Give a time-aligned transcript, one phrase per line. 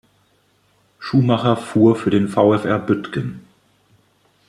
[0.97, 3.41] Schumacher fuhr für den "VfR Büttgen".